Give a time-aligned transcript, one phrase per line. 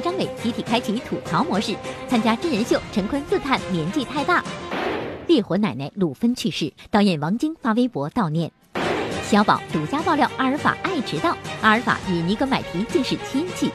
[0.00, 1.74] 张伟集体开启吐槽模式，
[2.08, 2.80] 参加真人秀。
[2.92, 4.44] 陈坤自叹年纪太大。
[5.26, 8.50] 烈火奶奶鲁芬去世，导演王晶发微博悼念。
[9.22, 13.70] 小宝独家爆料：阿尔法爱迟到，阿尔法与尼格买提竟是亲戚。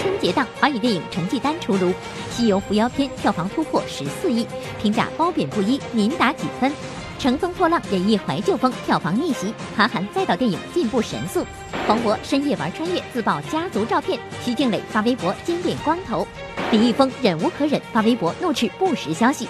[0.00, 1.90] 春节档华语电影成绩单出炉，
[2.30, 4.46] 《西游伏妖篇》票房突破十四亿，
[4.82, 6.70] 评价褒贬不一，您打几分？
[7.20, 11.44] 《乘风破浪》演绎怀旧风，票房逆袭，韩寒再导电影进步神速。
[11.86, 14.18] 黄渤深夜玩穿越，自曝家族照片。
[14.42, 16.26] 徐静蕾发微博经典光头。
[16.72, 19.46] 李易峰忍无可忍发微博怒斥不实消息。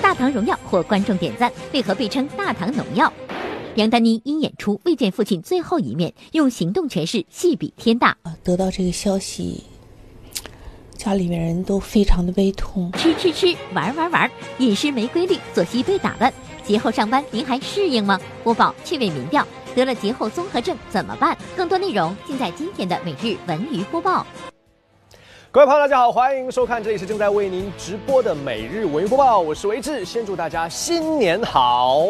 [0.00, 3.12] 大唐荣耀获观众点赞，为何被称大唐农药？
[3.74, 8.16] 杨丹妮因演出未见父亲最后一面，用行动诠释戏比天大。
[8.42, 9.62] 得到这个消息。
[10.96, 16.32] 家里面人都非常的悲痛，吃吃吃，玩玩玩，饮食没规律，作息被打乱。
[16.70, 18.20] 节后上班您还适应吗？
[18.44, 21.36] 播报趣味民调，得了节后综合症怎么办？
[21.56, 24.24] 更多内容尽在今天的每日文娱播报。
[25.50, 32.06] 各位朋友，大家好，欢迎收看，这里是正在为您直播的每日文娱播报，我是维志，先祝大家新年好。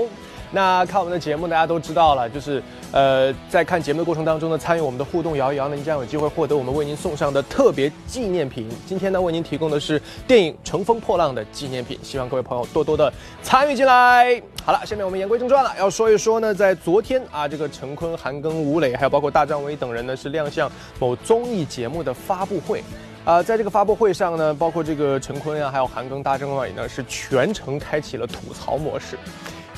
[0.53, 8.69] 那看我们的节目，大家都知道了，就是呃，在看节目的过程当中呢，参与我们的互动摇一摇呢，您将有机会获得我们为您送上的特别纪念品。
[8.85, 13.13] 今天呢，为您提供的是电影《乘风破浪》的纪念品，希望各位朋友多多的
[13.43, 14.43] 参与进来。
[14.65, 22.83] 好了，下面我们言归正传了，要说一说呢，在昨天啊，这个陈坤、韩庚、吴磊，还有包括大张伟等人呢，是亮相某综艺节目的发布会。
[23.25, 29.17] 啊，在这个发布会上呢，包括这个陈坤啊，还有韩庚、大张伟呢，是全程开启了吐槽模式。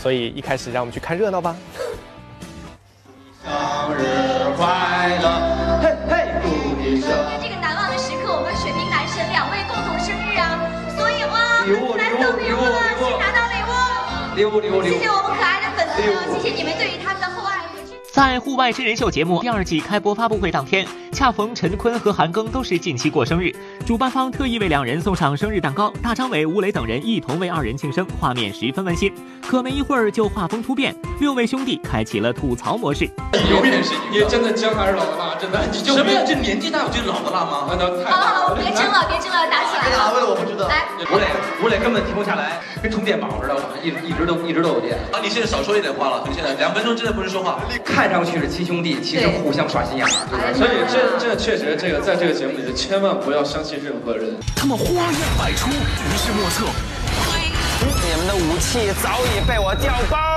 [0.02, 1.54] 所以一开始，让我们去看热闹吧。
[3.44, 4.02] 生日
[4.56, 4.66] 快
[5.22, 5.30] 乐，
[5.80, 6.48] 嘿嘿，祝
[6.82, 7.08] 你生。
[7.40, 10.58] 这个难忘的时刻，我们水瓶男神两位共同生日啊，
[10.98, 13.70] 所以哇，礼送礼物了，先拿到礼物，
[14.34, 14.92] 礼物，礼物，礼物。
[14.92, 16.02] 谢谢我们可爱的粉丝，
[16.42, 17.41] 谢谢你们对于他们的厚爱。
[18.12, 23.50] 在户外真人秀节目第二季开播发布会当天，恰逢陈坤和韩庚都是近期过生日，
[23.86, 29.10] 主办方特意为两人送上生日蛋糕，大张伟、吴磊等人一同为二人庆生，画面十分温馨。
[29.48, 33.08] 可没一会儿就画风突变，六位兄弟开启了吐槽模式。
[33.50, 35.34] 永远是你，真的姜还是老的辣？
[35.40, 35.72] 真的？
[35.72, 36.20] 什么呀？
[36.26, 37.66] 这年纪大有就老的辣吗？
[38.10, 39.61] 好好好，别争了，别争了，打
[39.92, 39.98] 起来！
[39.98, 40.66] 别打，为了我不知道。
[40.68, 41.26] 来，吴磊，
[41.62, 44.96] 吴磊根本停不下来，跟充电宝似的，一一直都一直都有电。
[45.12, 47.60] 啊，你现在少说一点话了，你现在两分钟之内不能说话。
[47.84, 50.10] 看上去是亲兄弟，其实互相耍心眼儿，
[50.54, 54.34] 所以这这确实，这个在这个节目里，千万不要相信任何人。
[54.56, 56.64] 他们花样百出，于事莫测。
[57.82, 60.31] 你们的武器早已被我调包。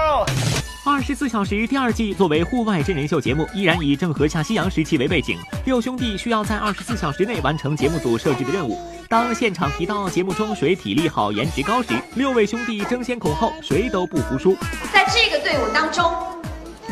[0.88, 8.80] 二十四小时第二季作为户外真人秀节目，依然以郑和下西洋时期为背景，六兄弟需要在二十四小时内完成节目组设置的任务。
[9.10, 14.56] 当现场提到节目中谁体力好、颜值高时，六位兄弟争先恐后，谁都不服输。
[14.94, 16.14] 在这个队伍当中。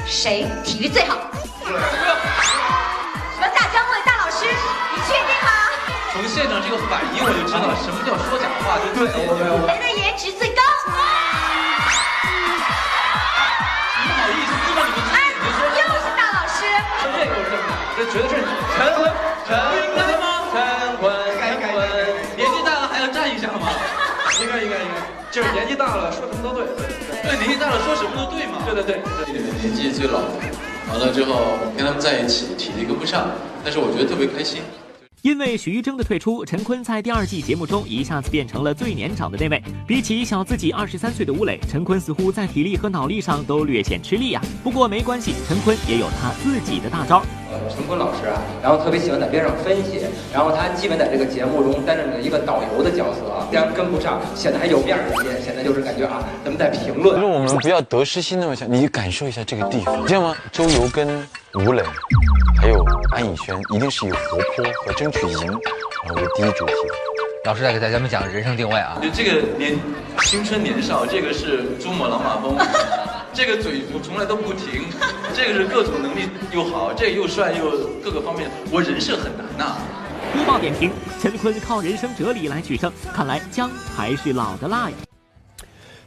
[0.05, 1.15] 谁体力最好？
[1.63, 1.77] 什么
[3.39, 4.43] 大张伟大老师？
[4.43, 5.47] 你确定吗？
[6.11, 9.07] 从现场这个反应我就知道什么叫说假话，就对。
[9.07, 10.61] 谁的颜值最高？
[17.95, 18.35] 这绝对是
[18.75, 19.11] 陈坤，
[19.47, 19.55] 陈
[19.93, 20.25] 坤吗？
[20.51, 21.87] 陈坤，陈坤，
[22.35, 23.69] 年纪大了还要站一下吗？
[24.41, 24.97] 应该应该应该，
[25.31, 26.65] 就是年纪大了说什么都对。
[27.21, 28.57] 对，年纪大了说什么都对嘛。
[28.65, 30.19] 对对对，这里面年纪最老，
[30.89, 33.27] 完了之后跟他们在一起，体力跟不上，
[33.63, 34.63] 但是我觉得特别开心。
[35.23, 39.63] 因为徐峥的退出，陈坤在第二季节目中一下子变成了最年长的那位。
[39.87, 44.41] 比起小自己二十三岁的吴磊，陈坤似乎在体力和脑力上都略显吃力呀。
[44.61, 47.23] 不过没关系，陈坤也有他自己的大招。
[47.49, 50.01] 呃陈坤老师啊，然后特别喜欢在边上分析，
[50.33, 55.39] 然后他基本在这个节目中担任了一个导游的角色啊，这样跟不上，显得还有面儿一些。
[55.39, 57.15] 显得就是感觉啊，咱们在评论。
[57.15, 60.35] 就是我们不要得失心那么强，你感受一下这个地方，知道吗？
[60.51, 61.07] 周游跟
[61.53, 61.81] 吴磊，
[62.63, 62.81] 还有
[63.11, 65.37] 安以轩，一定是以活泼和争取赢
[66.05, 66.73] 然后为第一主题。
[67.43, 69.77] 老师在给大家们讲人生定位啊，这个年
[70.21, 72.55] 青春年少，这个是珠穆朗玛峰。
[73.35, 74.85] 这个嘴我从来都不停，
[75.35, 77.69] 这个是各种能力又好，这个又帅又
[78.01, 79.75] 各个方面，我人设很难呐。
[80.33, 80.89] 播报点评：
[81.21, 84.95] 陈坤靠人生哲理来取胜，看来姜还是老的辣呀。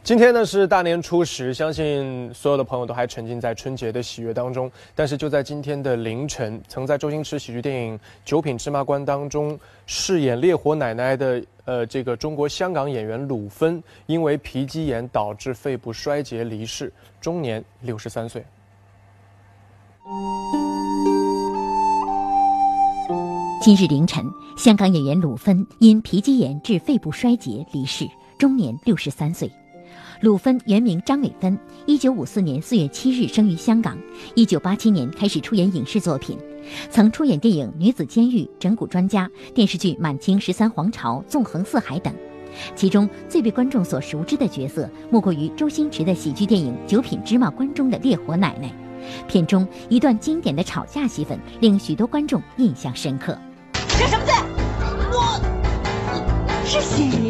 [0.07, 4.71] 今天呢是大年初十，相信所有的朋友都还沉浸在春节的喜悦当中。
[4.95, 16.89] 但是就在今天的凌晨，曾在周星驰喜剧电影《九品芝麻官》当中饰演烈火奶奶的呃这个中国香港演员鲁芬，因为皮肌炎导致肺部衰竭离世，
[17.19, 18.41] 终年六十三岁。
[23.61, 24.23] 今日凌晨，
[24.57, 28.07] 香港演员鲁芬因皮肌炎致肺部衰竭离世，
[28.37, 29.51] 终年六十三岁。
[30.21, 33.95] 鲁芬原名张伟芬，一九五四年四月七日生于香港，
[34.33, 36.37] 一九八七年开始出演影视作品。
[36.89, 42.11] 曾出演电影《女子监狱》《整蛊专家》、电视剧《满清十三皇朝》《纵横四海》等。
[42.75, 48.73] 其中最被观众所熟知的角色，莫过于周星驰的喜剧电影《九品芝麻官》中的烈火奶奶。
[49.27, 53.37] 片中一段经典的吵架戏份，令许多观众印象深刻。
[53.73, 54.31] 这什么字？
[55.11, 55.39] 我
[56.65, 57.26] 是喜，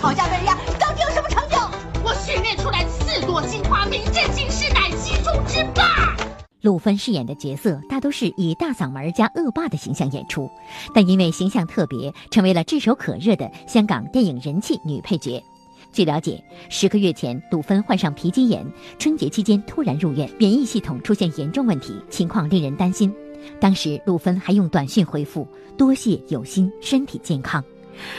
[0.00, 1.58] 吵架的人呀，到底有什么成就？
[2.02, 6.16] 我训练出来四朵金花，名震京师，乃其中之霸。
[6.62, 10.50] 陆芬饰演的角色大都是以大嗓门加恶霸的形象演出，
[10.94, 15.38] 但因为形象特别，成为了炙手可热的香港电影人气女配角。
[15.92, 18.66] 据了解，十个月前，陆芬患上皮肌炎，
[18.98, 23.14] 春节期间突然入院，免疫系统出现严重问题，情况令人担心。
[23.60, 27.62] 当时，陆芬还用短信回复：“多谢有心，身体健康。”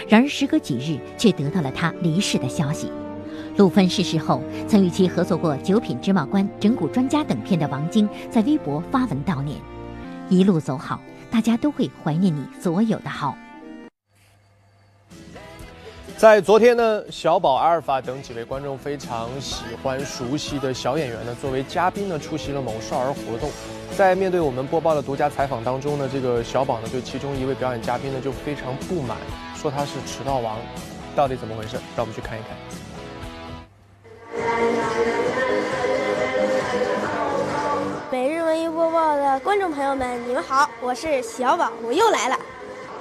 [0.08, 2.92] 然而，时隔几日，却得到了他离世的消息。
[3.58, 9.58] 陆芬逝世后，曾与其合作过《九品芝麻官》《整蛊专家》等片的王晶在微博发文悼念
[10.30, 13.36] ：“一路走好，大家都会怀念你所有的好。”
[16.18, 23.50] 在昨天呢，小宝、阿尔法等几位观众非常喜欢、熟悉的小演员呢，作为嘉宾呢出席了某少儿活动。
[23.98, 29.18] 在面对我们播报的独家采访当中呢，这个小宝呢对其中一位表演嘉宾呢就非常不满，
[29.62, 30.58] 说他是迟到王，
[31.16, 31.76] 到底怎么回事？
[31.96, 32.58] 让我们去看一看。
[38.12, 42.36] 每日文娱播报的观众朋友们，你们好，我是小宝，我又来了。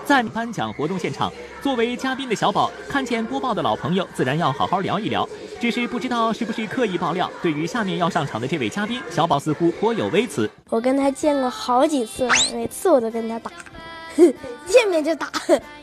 [0.05, 5.27] 在颁奖活动现场，作为嘉宾的小宝看见播报的老朋友，自然要好好聊一聊。
[5.59, 10.51] 只是不知道是不是刻意爆料，对于下面要上场的这位嘉宾，小宝似乎颇有微词。
[10.69, 13.51] 我跟他见过好几次了，每次我都跟他打，
[14.67, 15.31] 见面就打。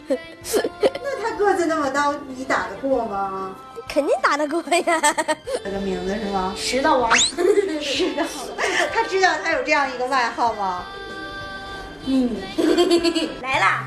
[0.08, 3.56] 那他个子那么高，你打得过吗？
[3.88, 5.02] 肯定打得过呀。
[5.64, 6.54] 这个名字是吗？
[6.58, 7.16] 石头王。
[7.82, 8.24] 石头。
[8.94, 10.84] 他知道他有这样一个外号吗？
[12.06, 12.30] 嗯，
[13.42, 13.86] 来啦。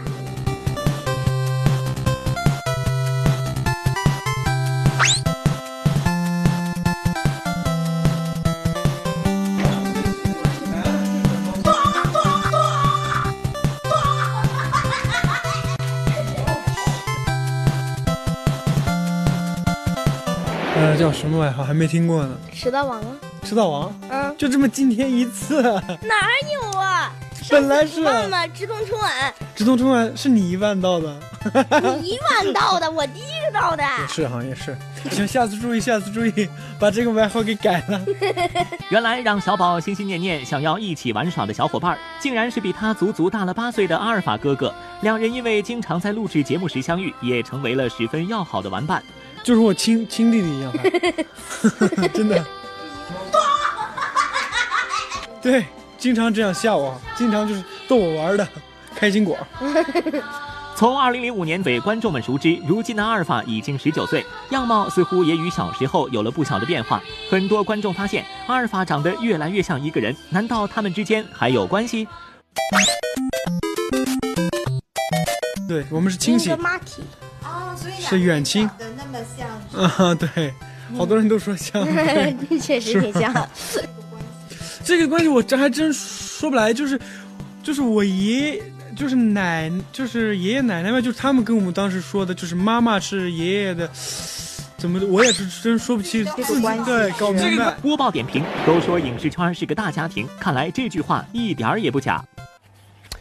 [21.01, 21.65] 叫什么外号？
[21.65, 22.37] 还没听过呢。
[22.53, 23.17] 迟到王啊！
[23.43, 23.99] 迟到王？
[24.11, 25.63] 嗯，就这么今天一次。
[25.63, 26.15] 哪
[26.53, 27.11] 有啊？
[27.49, 29.35] 本来是万嘛，直通春晚。
[29.57, 31.19] 直通春晚是你一万到的。
[32.03, 33.83] 你一万到的，我第一个到的。
[33.83, 34.77] 也是哈，也是。
[35.11, 36.47] 行，下次注意，下次注意，
[36.79, 37.99] 把这个外号给改了。
[38.91, 44.73] 原来让小宝心心念念想要一起玩耍的小伙伴，竟然是比他足足大了八岁的阿尔法哥哥。
[45.01, 49.03] 两人因为经常在录制节目时相遇，也成为了十分要好的玩伴。
[49.43, 50.73] 就是我亲亲弟弟一样，
[52.13, 52.45] 真的。
[55.43, 55.65] 对，
[55.97, 58.47] 经常这样吓我，经常就是逗我玩的，
[58.95, 59.37] 开心果。
[60.77, 67.03] 从2005年被观众们熟知，如今的阿尔法已经19岁，样貌似乎也与小时候有了不小的变化。
[67.31, 72.07] 很多观众发现阿尔法长得越来越像一个人，难道他们之间还有关系？
[75.69, 76.51] 对我们是亲戚。
[77.71, 78.69] 哦，所以是远亲。
[78.69, 80.09] 长得那么像。
[80.09, 80.53] 啊， 对，
[80.97, 81.87] 好多人都说像。
[82.61, 83.49] 确实挺像。
[84.83, 86.99] 这个关系我这还真说不来，就是，
[87.63, 88.61] 就是我爷，
[88.97, 93.89] 就是奶，就是爷爷奶奶嘛，就是他们跟我们当时说的，就是妈妈是爷爷的，
[94.79, 97.71] 怎么的，我也是真说不清自己对搞明白。
[97.83, 102.25] 播报点评都说影视圈是个大家庭，看来这句话一点儿也不假。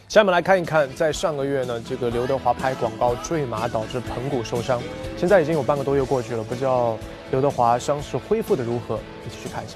[0.09, 4.81] 下面来看一看，在上个月呢，这个刘德华拍广告坠马导致盆骨受伤，
[5.15, 6.97] 现在已经有半个多月过去了，不知道
[7.29, 9.75] 刘德华伤势恢复的如何，一起去看一下。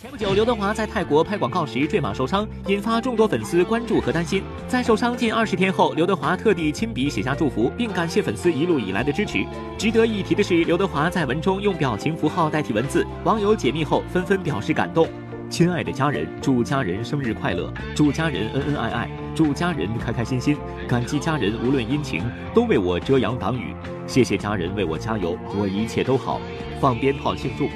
[0.00, 4.42] 前不久，刘德华在泰国拍广告时坠马受伤，引发众多粉丝关注和担心。
[4.66, 9.44] 在受伤近二十天后，刘德华特地亲笔写下祝福，并感谢粉丝一路以来的支持。
[9.76, 15.06] 值得一提的是，刘德华在文中用表情符号代替文字，网友解密后纷纷表示感动。
[15.54, 20.56] 亲爱的家人，祝家人生日快乐，祝家人恩恩爱爱，祝家人开开心心。
[20.88, 23.72] 感激家人无论阴晴都为我遮阳挡雨，
[24.04, 26.40] 谢谢家人为我加油，我一切都好。
[26.80, 27.68] 放鞭炮庆祝。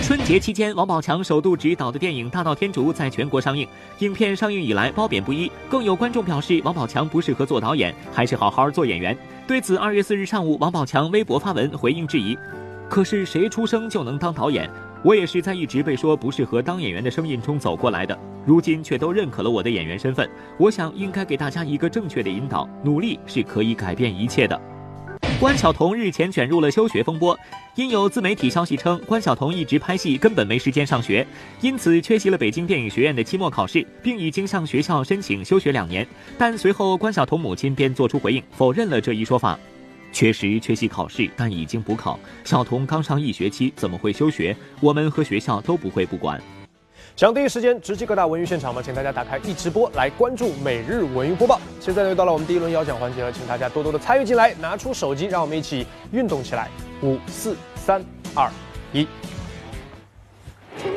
[0.00, 3.68] 春节期间，王宝强首度执导的电影《大闹天竺》在全国上映。
[3.98, 9.14] 影片上映以来褒贬不一，更有观众表示王宝强不适合做导演，还是好好做演员。
[9.46, 12.34] 对此，二月四日上午，王宝强微博发文回应质疑
[12.88, 14.66] ：“可是谁出生就能当导演？
[15.04, 20.28] 我也是在一直被说不适合当演员的声音中走过来的，如今却都认可了我的演员身份。
[20.58, 24.60] 我想应该给大家一个正确的引导：努力是可以改变一切的。”
[25.40, 27.38] 关晓彤日前卷入了休学风波，
[27.76, 31.24] 因有自媒体消息称关晓彤一直拍戏，根本没时间上学，
[31.60, 36.04] 因此缺席了北京电影学院的期末考试，并已经向学校申请休学两年。
[36.36, 39.56] 但随后关晓彤母亲便做出回应，否认了这一说法。
[40.12, 42.18] 确实缺席考试，但已经补考。
[42.44, 44.56] 小童刚上一学期，怎么会休学？
[44.80, 46.40] 我们和学校都不会不管。
[47.16, 48.80] 想第一时间直击各大文娱现场吗？
[48.80, 51.60] 请大家打开一直播来关注每日文娱播报。
[51.80, 56.68] 现在又到了我们第一轮摇奖环节了，请大家多多的参与进来，拿出手机，让我们一起运动起来。
[57.02, 58.50] 五四三二
[58.92, 59.06] 一。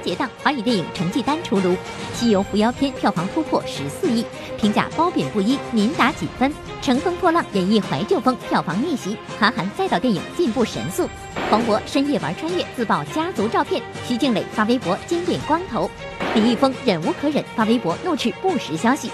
[0.01, 1.73] 春节档华语电影成绩单出炉，
[2.15, 4.25] 《西游伏妖篇》票房突破十四亿，
[4.57, 6.49] 评价褒贬不一，您打几分？
[6.81, 11.07] 《乘风破浪》演绎怀旧风，票房逆袭，韩寒再导电影进步神速。
[11.51, 13.79] 黄渤深夜玩穿越，自曝家族照片。
[14.07, 15.87] 徐静蕾发微博经典光头。
[16.33, 19.11] 李易峰忍无可忍发微博怒斥不实消息。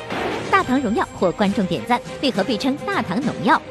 [0.50, 3.62] 大唐荣耀获观众点赞，为何被称大唐农药？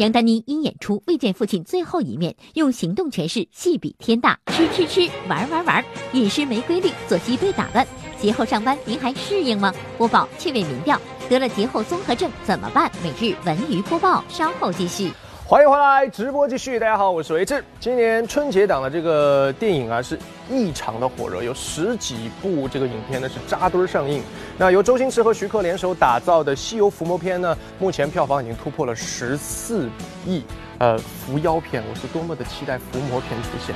[0.00, 4.40] 杨丹妮因演出未见父亲最后一面，用行动诠释戏比天大。
[4.46, 7.86] 吃吃吃，玩玩玩，饮食没规律，作息被打乱。
[8.18, 9.74] 节后上班您还适应吗？
[9.98, 12.90] 播报趣味民调，得了节后综合症怎么办？
[13.02, 15.12] 每日文娱播报，稍后继续。
[15.50, 16.78] 欢迎回来，直播继续。
[16.78, 17.60] 大家好，我是维志。
[17.80, 20.16] 今年春节档的这个电影啊，是
[20.48, 24.22] 异常的火热，有十几部这个影片呢是扎堆上映。
[24.56, 29.88] 那由周星驰和徐克联手打造的《西游伏魔篇》呢，目前票房已经突破了十四
[30.24, 30.44] 亿。
[30.78, 33.74] 呃，伏妖片，我是多么的期待伏魔片出现。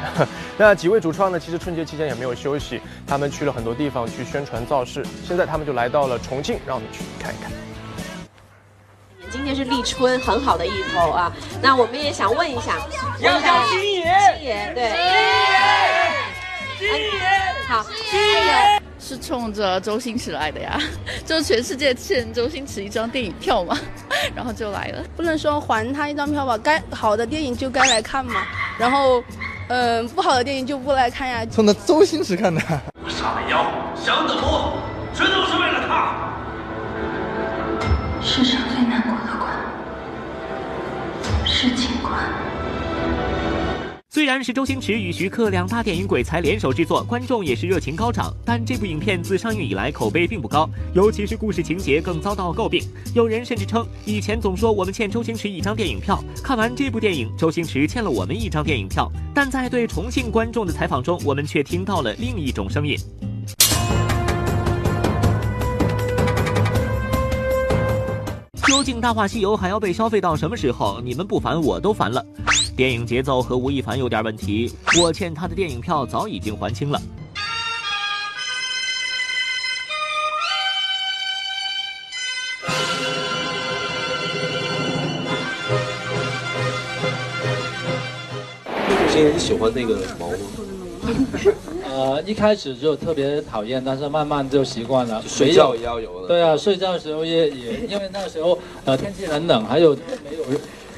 [0.56, 5.04] 那几位主创呢，其实春节期间也没有休息，他们去了很多地方去宣传造势。
[5.24, 7.50] 现在他们就来到了重庆，让我们去看一看。
[9.34, 11.32] 今天是立春，很好的一头啊。
[11.60, 12.78] 那我们也想问一下，
[13.18, 14.04] 要叫金爷，
[14.38, 14.92] 金爷对，
[16.78, 17.20] 金爷，金爷
[17.66, 20.78] 好，金爷是冲着周星驰来的呀，
[21.26, 23.76] 就全世界欠周星驰一张电影票嘛，
[24.36, 25.02] 然后就来了。
[25.16, 28.46] 不能说还他一张票吧，该好的电影就该来看嘛，
[28.78, 29.20] 然后，
[29.68, 31.44] 嗯，不好的电影就不来看呀。
[31.46, 32.62] 冲着周星驰看的。
[33.04, 33.66] 我杀了妖，
[34.00, 34.74] 想怎么，
[35.12, 36.30] 全都是为了他。
[38.22, 38.58] 世上
[44.14, 52.80] 虽然是周星驰与徐克两大电影鬼才联手制作，观众也是热情高涨，但这部影片自上映以来口碑并不高，尤其是故事情节更遭到诟病。
[53.12, 59.10] 有人甚至称，以前总说我们欠周星驰一张电影票，看完这部电影，周星驰欠了我们一张电影票。
[59.34, 62.96] 但在对重庆观众的采访中，我们却听到了另一种声音。
[68.84, 71.00] 竟《大话西游》还要被消费到什么时候？
[71.02, 72.24] 你们不烦我都烦了。
[72.76, 77.00] 电影节奏和吴亦凡有点问题，我欠他的电影票早已经还清了。
[89.08, 90.36] 先，你喜欢那个毛吗？
[91.94, 95.22] 呃，一开始就特别讨厌，但是慢慢就习惯了。
[95.28, 96.26] 睡觉也要有的。
[96.26, 99.90] 对啊，睡觉的时候也也，因为那时候呃天气很冷，还有
[100.28, 100.44] 没有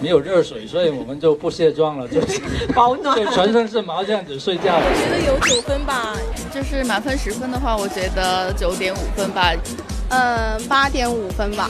[0.01, 2.41] 没有热水，所以我们就不卸妆了，就 是
[2.75, 4.75] 保暖，就全身是毛这样子睡觉。
[4.75, 6.17] 我觉得有九分吧，
[6.51, 9.53] 就是满分十分的话，我觉得九点五分吧，
[10.09, 11.69] 嗯，八点五分吧。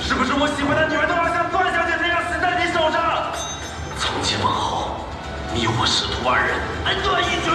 [0.00, 3.32] 是不是我喜欢的女人都要像段小姐那样死在你手上？
[3.98, 4.67] 从今往后。
[5.58, 7.50] 你我师徒二人恩断义绝。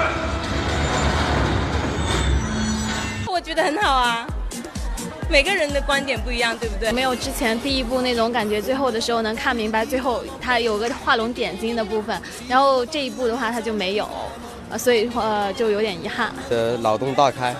[3.31, 4.27] 我觉得很好啊，
[5.29, 6.91] 每个人的观点不一样，对不对？
[6.91, 12.21] 没有之前第一部那种感觉，最后的时候能看明白，最后他有个画龙点睛的部分。
[12.45, 14.05] 然后这一部的话，他就没有，
[14.69, 16.29] 呃，所以呃就有点遗憾。
[16.49, 17.55] 呃，脑洞大开。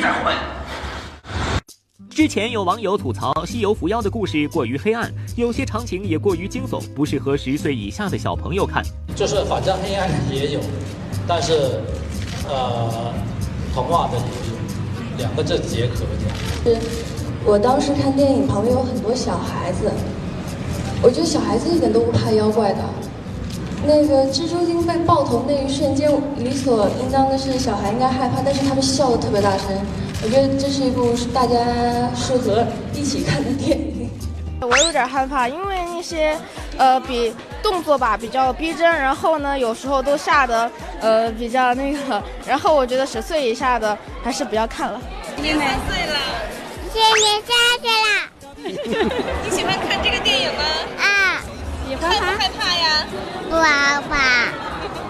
[0.00, 0.34] 再还。
[2.08, 8.82] 之前有网友吐槽《西游伏妖》的故事过于黑暗，有些场景也过于惊悚，不适合十岁以下的小朋友看。
[9.14, 10.60] 就是反正黑暗也有，
[11.26, 11.80] 但是
[12.48, 13.12] 呃，
[13.74, 14.56] 童话的也有，
[15.18, 15.94] 两个字结合
[16.64, 16.74] 的。
[16.74, 16.78] 是，
[17.44, 19.90] 我当时看电影旁边有很多小孩子，
[21.02, 22.82] 我觉得小孩子一点都不怕妖怪的。
[23.86, 29.68] 那个蜘蛛精被爆头那一瞬间，理所应当的是小孩应该害怕，但是他们笑的特别大声。
[30.22, 31.56] 我觉得这是一部大家
[32.14, 34.10] 适合一起看的电影。
[34.60, 36.36] 我有点害怕，因为那些
[36.76, 40.70] 呃比动作吧比较逼真，然后呢有时候都吓得
[41.00, 45.00] 呃比较那个，然后我觉得十岁以下的还是不要看了。
[45.36, 46.18] 今年三岁了，
[46.92, 48.28] 今年三岁了。
[49.48, 50.62] 你喜欢看这个电影吗？
[50.98, 51.19] 啊。
[51.90, 53.04] 你害不害怕呀？
[53.48, 54.52] 不害怕。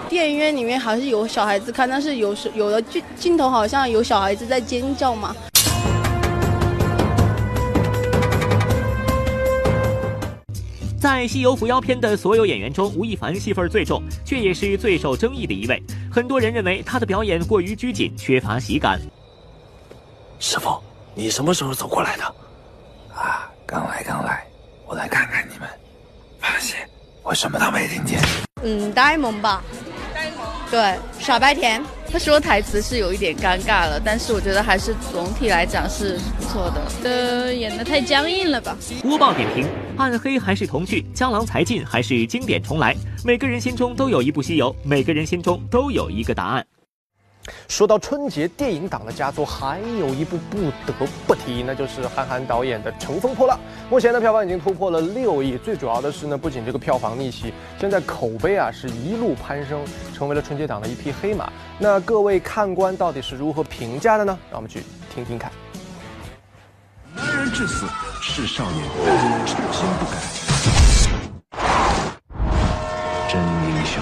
[0.09, 5.35] 电影院里面好像有小孩子看，但是有时有的镜镜头好像有小孩子在尖叫嘛。
[10.99, 15.79] 在《西游伏妖篇》的所有演员中，吴亦凡戏份最重，却也是最受争议的一位。
[16.11, 18.99] 很多人认为他的表演过于拘谨，缺乏喜感。
[20.39, 20.81] 师傅，
[21.13, 22.23] 你什么时候走过来的？
[23.13, 24.47] 啊，刚来，刚来，
[24.87, 25.50] 我来看看你
[27.31, 28.19] 我什么都没听见。
[28.61, 29.63] 嗯，呆萌吧。
[30.13, 31.81] 呆萌对，傻白甜。
[32.11, 37.09] 他说台词是有一点尴尬了，但是我觉得还是总体来讲是不错的。
[37.09, 38.75] 呃，演的太僵硬了吧？
[39.01, 39.65] 播报点评：
[39.97, 41.05] 暗黑还是童趣？
[41.13, 42.93] 江郎才尽还是经典重来？
[43.23, 46.67] 每个人心中都有一部西游，每个人心中都有一个答案。
[47.67, 50.93] 说到春节电影档的佳作，还有一部不得
[51.25, 53.57] 不提，那就是韩寒导演的《乘风破浪》。
[53.89, 55.57] 目前的，票房已经突破了六亿。
[55.57, 61.51] 最主要的是呢，不仅这个票房逆袭，现在口碑啊是一路攀升，成为了春节档的一匹黑马。
[61.79, 64.37] 那各位看官到底是如何评价的呢？
[64.49, 65.51] 让我们去听听看。
[67.15, 67.85] 男人至死
[68.21, 68.85] 是少年，
[69.45, 70.17] 初心不改，
[73.27, 74.01] 真英雄。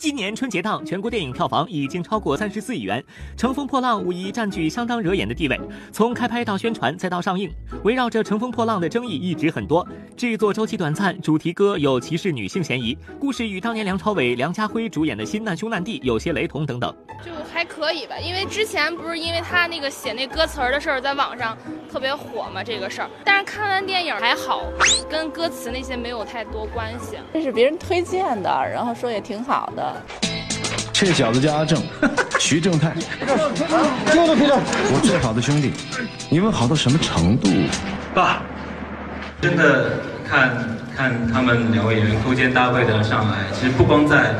[0.00, 3.04] 今年春节档全国电影票房已经超过三十四亿元，
[3.38, 5.60] 《乘风破浪》无疑占据相当惹眼的地位。
[5.92, 7.52] 从开拍到宣传再到上映，
[7.84, 9.86] 围绕着《乘风破浪》的争议一直很多。
[10.16, 16.96] 制作周期短暂，主题歌有歧视女性嫌疑，故事与当年梁朝伟、梁家辉主演的《新难兄难弟》有些雷同等等。
[17.22, 21.54] 就还可以吧，因为之前不是因为他那个写那歌词儿的事儿在网上
[21.92, 23.10] 特别火嘛，这个事儿。
[23.22, 24.62] 但是看完电影还好，
[25.10, 27.18] 跟歌词那些没有太多关系。
[27.34, 29.89] 这是别人推荐的，然后说也挺好的。
[30.92, 31.82] 这小子叫阿正，
[32.38, 32.92] 徐正泰。
[33.20, 34.58] 给我的皮带。
[34.92, 35.72] 我最好的兄弟，
[36.28, 37.48] 你们好到什么程度？
[38.14, 38.42] 爸，
[39.40, 39.92] 真的
[40.28, 44.34] 看看他们两位演员勾肩搭背的上来，其实不光在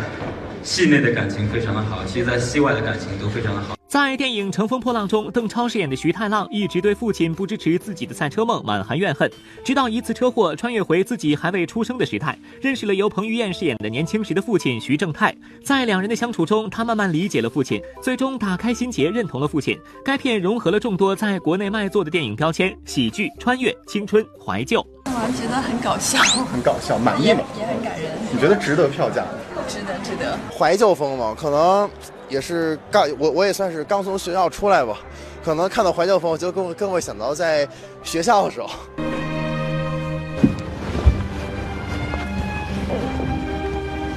[0.62, 3.79] 戏内的感情非常的好，其实在戏外的感情都非常的好。
[3.90, 9.28] 在电影《乘风破浪》中，邓超饰演的徐太浪一直对父亲不支持自己的赛车梦满含怨恨，
[9.64, 15.34] 直到一次车祸穿越回自己还未出生的时代，认识了由彭于晏饰演的年轻时的父亲徐正泰。
[15.64, 19.76] 在两人的相处中，他慢慢理解了父亲，最终打开心结，认同了父亲。
[20.04, 24.86] 该片融合了众多在国内卖座的电影标签：喜剧、穿越、青春、怀旧。
[25.06, 27.40] 我觉得很搞笑， 很搞笑，满意吗？
[27.58, 28.12] 也很感人。
[28.32, 29.24] 你觉得值得票价？
[29.66, 30.38] 值得，值得。
[30.56, 31.90] 怀旧风嘛，可能。
[32.30, 34.98] 也是刚我我也算是刚从学校出来吧，
[35.44, 37.68] 可能看到怀旧风就更更会想到在
[38.02, 38.70] 学校的时候。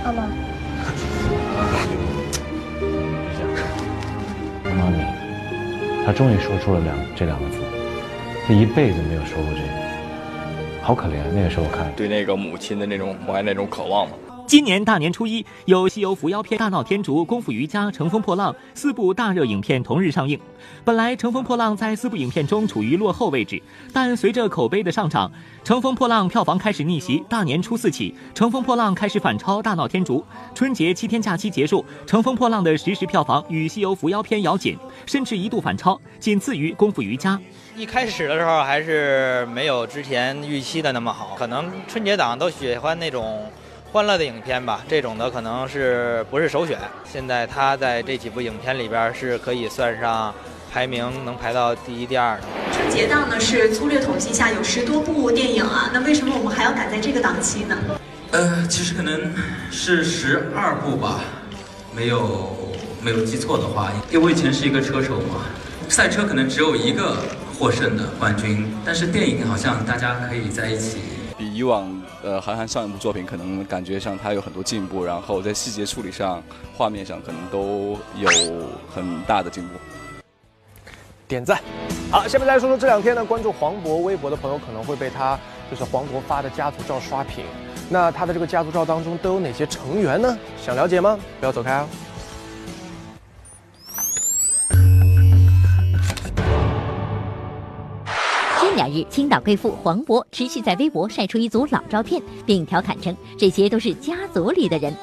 [0.06, 0.28] 妈妈，
[4.64, 7.58] 妈咪，他终于说出了两这两个字，
[8.46, 9.68] 他一辈子没有说过这个，
[10.84, 11.16] 好可怜。
[11.34, 14.14] 那个时候看对那个母亲的那种母爱那种渴望嘛。
[14.46, 20.40] 今年大年初一，有《西游伏妖篇》《大闹天竺》《功夫瑜伽》《乘风破浪》四部大热影片同日上映。
[20.84, 25.30] 本来《乘风破浪》在四部影片中处于落后位置，但随着口碑的上涨，
[25.66, 27.24] 《乘风破浪》票房开始逆袭。
[27.30, 30.20] 大年初四起，《乘风破浪》开始反超《大闹天竺》。
[30.54, 37.38] 春节七天假期结束，《乘风破浪》的实时票房与《西游伏妖篇》咬紧，甚至一度反超，仅次于《功夫瑜伽》。
[37.76, 43.42] 一开始的时候还是没有之前预期的那么好，可能春节档都喜欢那种。
[43.94, 46.80] 欢乐的影片吧，这种的可能是不是首选。
[47.06, 50.34] 现在他在这几部影片里边是可以算上
[50.72, 52.44] 排名能排到第一、第二的。
[52.72, 57.78] 春节档呢是粗略统计下有十多部电影啊，那为什么我们还要赶在这个档期呢？
[58.32, 59.32] 呃，其实可能
[59.70, 61.20] 是十二部吧，
[61.96, 65.46] 没有没有记错的话，因为我以前是一个车手嘛，
[65.88, 67.18] 赛车可能只有一个
[67.60, 70.98] 获胜的冠军，但是电影好像大家可以在一起。
[71.38, 76.42] 比以往呃韩寒上一部作品，可能感觉上他有很多进步，然后在细节处理上、
[76.76, 78.30] 画面上可能都有
[78.90, 79.76] 很大的进步。
[81.28, 81.60] 点赞。
[82.10, 85.38] 好，下面来说说这两天呢，关注黄渤微博的朋友可能会被他
[85.70, 87.44] 就是黄渤发的家族照刷屏。
[87.90, 90.38] 那他的这个家族照当中都有哪些成员呢？
[90.58, 91.20] 想了解吗？
[91.40, 91.88] 不要走开啊！
[98.84, 104.94] 两日，青岛贵妇黄渤持续在微博晒出一组老照片，并调侃称这些都是家族里的人。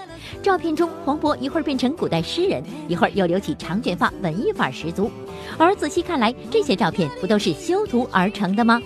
[0.43, 5.11] 照片中，黄渤一会儿变成古代诗人，一会儿又留起长卷发，文艺范儿十足。
[5.57, 8.83] 而仔细看来，这些照片不都是修图而成的吗？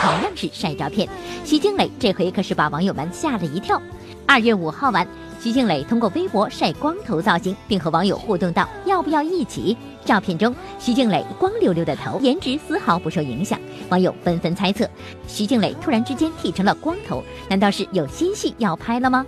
[0.00, 1.08] 同样是晒照片，
[1.44, 3.80] 徐静蕾这回可是把网友们吓了一跳。
[4.26, 5.06] 二月五号晚。
[5.42, 9.74] 徐静蕾通过微博晒光头造型，并和网友互动道：“要不要一起？”
[10.04, 13.58] 照片中，徐静蕾光溜溜的头，颜值丝毫不受影响。
[13.88, 14.86] 网友纷纷猜测，
[15.26, 19.24] 徐静蕾突然之间剃成了光头，难道是有新戏要拍了吗？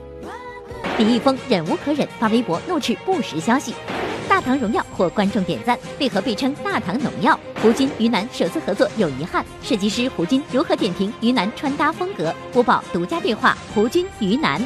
[0.99, 3.75] 李易峰忍无可忍，发微博怒斥不实消息。
[4.29, 7.39] 大唐荣耀获观众点赞，为何被称大唐农药？
[7.63, 12.35] 胡军于南首次合作有遗憾，设计师胡军如何点评于南穿搭风格？
[12.53, 14.61] 播报独家对话胡军于南。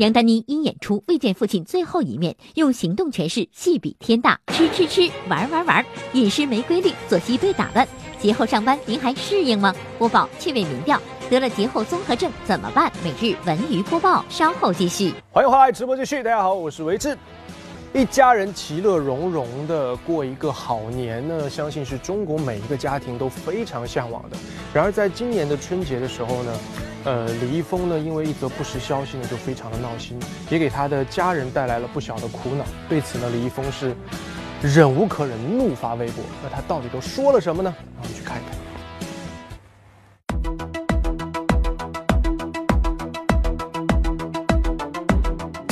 [0.00, 4.40] 杨丹妮因演出未见父亲最后一面，用行动诠释戏比天大。
[4.46, 5.84] 吃吃吃，玩玩玩，
[6.14, 7.86] 饮食没规律，作息被打乱。
[8.18, 9.74] 节后上班您还适应吗？
[9.98, 10.98] 播报趣味民调。
[11.28, 12.90] 得了节后综合症怎么办？
[13.04, 15.12] 每日文娱播报，稍后继续。
[15.30, 16.22] 欢迎回来，直播继续。
[16.22, 17.14] 大家好，我是维志。
[17.92, 24.36] 一家人其乐融融的过一个好年呢，相信是中国每一个家庭都非常向往的。
[24.72, 26.58] 然而，在今年的春节的时候呢，
[27.04, 30.18] 呃，李易峰呢，因为一则不实消息呢，就非常的闹心，
[30.50, 32.64] 也给他的家人带来了不小的苦恼。
[32.88, 33.96] 对此呢，李易峰是
[34.62, 36.22] 忍无可忍，怒发微博。
[36.42, 37.74] 那他到底都说了什么呢？
[37.96, 38.59] 让我们去看一看。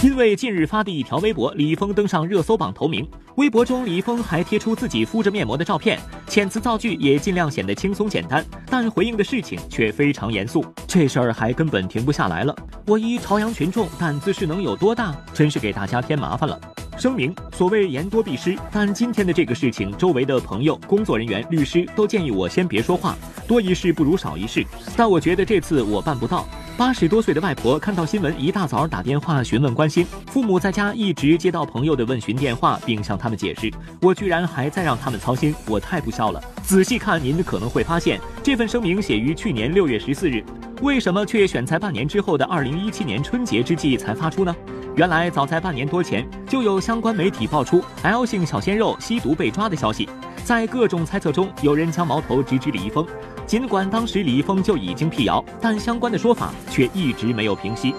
[0.00, 3.04] 因为近日发的一条微博，李易峰登上热搜榜头名。
[3.34, 10.64] 微博中，李易峰还贴出自己敷着面膜的照片，遣词造句也尽量显得轻松简单，但回应的事情却非常严肃。
[10.86, 12.54] 这事儿还根本停不下来了。
[12.86, 15.12] 我一朝阳群众，胆子是能有多大？
[15.34, 16.58] 真是给大家添麻烦了。
[16.96, 23.16] 声明：所谓言多必失，但今天的这个事情，周围的朋友、工作人员、律师都建议我先别说话，
[23.48, 24.64] 多一事不如少一事。
[24.96, 26.46] 但我觉得这次我办不到。
[26.78, 30.06] 八十多岁的外婆看到新闻，一大早打电话询问关心。
[30.28, 33.68] 父母在家一直接到朋友的问询电话，并向他们解释，
[34.00, 36.40] 我居然还在让他们操心，我太不孝了。
[36.62, 40.40] 仔细看，您可能会发现，这份声明写于去年六月十四日，
[40.80, 44.54] 为什么却选在半年之后的二零一七年春节之际才发出呢？
[44.94, 50.08] 原来早在半年多前，就有相关媒体爆出 L 姓小鲜肉吸毒被抓的消息。
[50.44, 53.04] 在各种猜测中，有人将矛头直指李易峰。
[53.48, 57.94] 尽管当时李易峰就已经辟谣，但相关的说法却一直没有平息。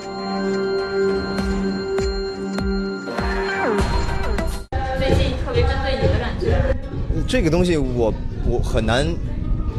[4.99, 6.61] 最近特别针对你的感觉，
[7.27, 8.13] 这个东西我
[8.45, 9.07] 我很难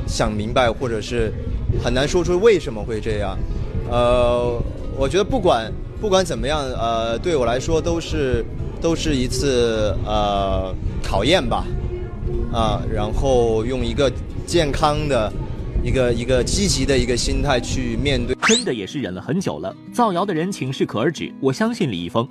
[0.08, 1.32] 想明白，或者是
[1.80, 3.38] 很难说出为什么会这样。
[3.88, 4.60] 呃，
[4.98, 8.44] 我觉得不管不管怎么样，呃，对我来说都是
[8.80, 11.64] 都是一次呃考验吧，
[12.52, 14.10] 啊，然后用一个
[14.44, 15.32] 健康的。
[15.82, 19.74] 一个一个积极的一个心态去面对，真的也是忍了很久了。
[19.92, 21.32] 造谣的人请适可而止。
[21.40, 22.28] 我相信李易峰，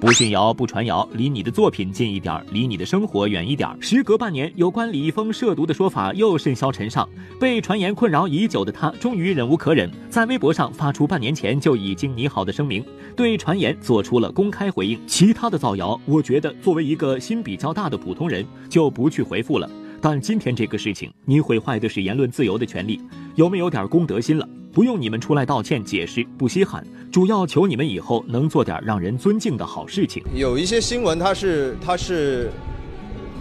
[0.00, 3.68] 不信谣不传谣，离你的作品近一点，离你的生活远一点。
[3.80, 7.06] 时隔半年，有关李易峰涉毒的说法又甚嚣尘上，
[7.38, 12.82] 被传言困扰已久的他，终于忍无可忍，在微博上发出半年前就已经拟好的声明，
[13.14, 14.98] 对传言做出了公开回应。
[15.06, 19.70] 其他的造谣，我觉得作为一个心比较大的普通人，就不去回复了。
[20.04, 23.00] 但今天这个事情，你毁坏的是言论自由的权利，
[23.36, 24.46] 有没有点公德心了？
[24.70, 30.22] 不用你们出来道歉解释，不稀罕，主要求你们以后能做点让人尊敬的好事情。
[30.34, 32.50] 有一些新闻它是它是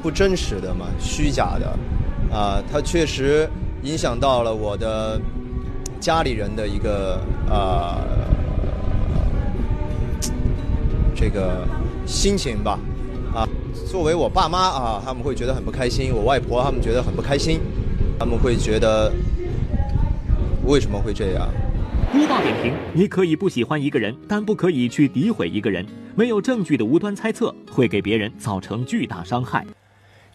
[0.02, 1.78] 不真实的嘛，虚假的，
[2.34, 3.46] 啊，它确实
[3.84, 5.20] 影响到了我的
[6.00, 8.00] 家里人的一个啊
[11.14, 11.68] 这个
[12.06, 12.80] 心情吧。
[13.74, 17.60] 作为我爸妈啊，他们会觉得很不开心；我外婆他们觉得很不开心，
[18.20, 19.12] 他们会觉得
[20.66, 21.50] 为什么会这样？
[22.12, 25.86] 播报点评：你可以不喜欢一个人，但不可以去诋毁一个人。
[26.16, 29.66] 没有证据的无端猜测，会给别人造成巨大伤害。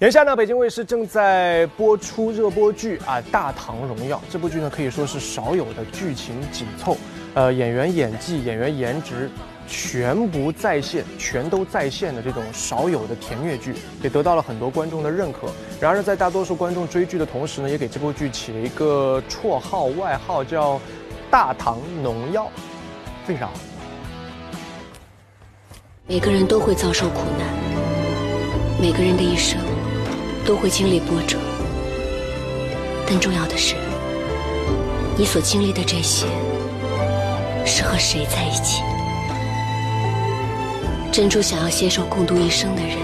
[0.01, 6.97] 眼下呢，北京卫视正在播出热播剧啊，《大唐荣耀》这部剧呢，可以说是少有的剧情紧凑，
[7.35, 9.31] 呃，演员演技、演员颜值。
[9.69, 15.49] 全部在线，全都在线的这种少有的甜虐剧，也得到了很多观众的认可。
[15.79, 20.81] 然而，在大多数观众追剧的同时呢，也给这部剧起了一个绰号、外号，叫
[21.31, 22.51] “大唐农药”。
[23.29, 23.51] 为啥？
[26.07, 27.47] 每个人都会遭受苦难，
[28.81, 29.61] 每个人的一生
[30.47, 31.37] 都会经历波折。
[33.07, 33.75] 但重要的是，
[35.17, 36.27] 你所经历的这些，
[37.67, 38.83] 是和谁在一起？
[41.11, 42.97] 珍珠想要携手共度一生的人，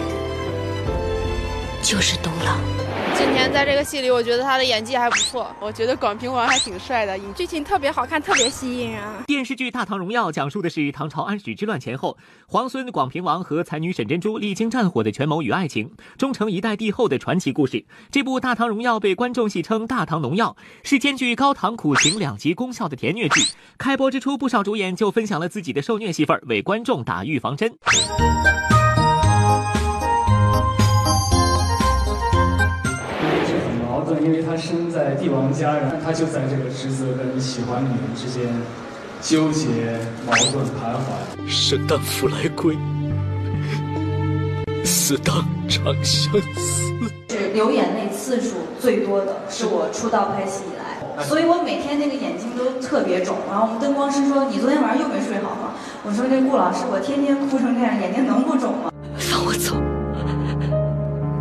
[1.82, 2.60] 就是冬郎。
[3.16, 5.54] 今天在这个戏里，我觉得他的演技还不错。
[5.60, 9.02] 我觉得广平王还挺帅的，剧情特别好看，特别吸引人。
[9.26, 17.84] 电视剧《大唐荣耀》讲述的是唐朝安史之乱前后，皇孙广平王和才女沈珍珠历经战火的权谋与爱情，终成一代帝后的传奇故事。
[18.10, 23.40] 这部《大唐荣耀》被观众戏称“大唐农药”，是兼具高糖苦情两极功效的甜虐剧。
[23.78, 27.72] 开播之初，不少主演就分享了自己的受虐戏份，为观众打预防针。
[34.22, 38.48] 因为他生在帝王家，然后他就在这个职责跟喜欢女人之间
[39.20, 41.48] 纠结、矛盾、徘徊。
[41.48, 42.76] 生当复来归，
[44.84, 46.92] 死当长相思。
[47.30, 53.36] 是流眼泪次数最多的是我出道拍戏以来，所以我每天那个眼睛都特别肿。
[53.48, 55.72] 然后我们灯光师说：“你昨天晚上又没睡好吗？”
[56.06, 59.74] 我说：“那顾老师，我天天哭成这样，眼睛能不肿吗？”放我走，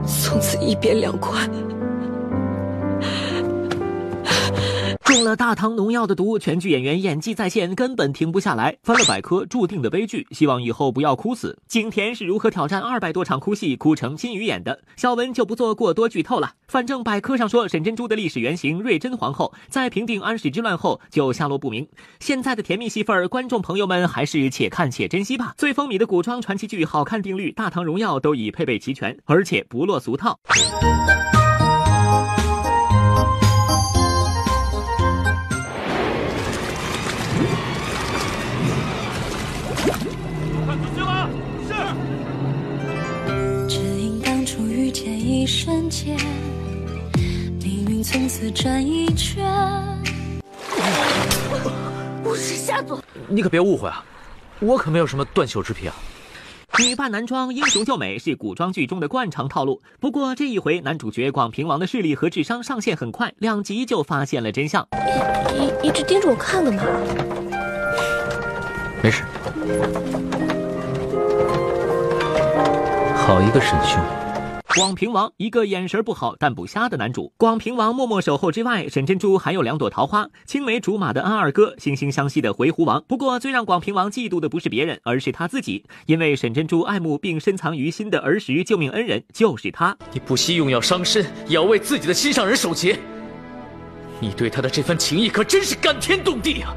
[0.07, 1.49] 从此一别两宽。
[5.03, 8.75] 中了大唐农药的毒，全剧演员演技在线，根本停不下来。
[8.83, 10.25] 翻了百科，注定的悲剧。
[10.31, 11.55] 希望以后不要哭死。
[11.67, 14.79] 景甜是如何挑战二百多场哭戏，哭成金鱼眼的？
[14.95, 16.53] 小文就不做过多剧透了。
[16.67, 21.87] 反正百科上说，沈珍珠的历史原型瑞珍皇后，在平定安史之乱后就下落不明。
[22.19, 25.53] 现在的甜蜜戏份，观众朋友们还是且看且珍惜吧。
[25.57, 30.39] 最风靡的古装传奇剧，好看定律《大唐荣耀》都已配备齐全，而且不落俗套。
[48.13, 49.43] 从此转一圈。
[52.23, 54.05] 不是夏总，你可别误会啊，
[54.59, 55.95] 我可没有什么断袖之癖啊。
[56.77, 59.81] 女扮男装，英雄救美是古装剧中的惯常套路。
[59.99, 64.87] 不过这一回，男主角广平王的视力和智商上线很快，两集就发现了真相。
[65.55, 66.83] 一一直盯着我看干嘛？
[69.01, 69.23] 没事。
[73.15, 73.99] 好一个沈兄。
[74.75, 77.31] 广平王一个眼神不好但不瞎的男主。
[77.37, 83.03] 广平王默默守候之外，沈珍珠还有两朵桃花：青梅竹马的安二哥，惺惺相惜的回鹘王。
[83.07, 89.95] 不过最让广平王嫉妒的不是别人，而是他自己，因为沈珍珠爱慕并深藏于心的儿时救命恩人就是他。
[90.11, 92.97] 你不惜用药伤身，也要为自己的心上人守节。
[94.19, 96.73] 你对他的这份情谊可真是感天动地啊！